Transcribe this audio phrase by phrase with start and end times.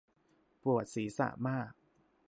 [0.63, 1.71] ปวดศีรษะมาก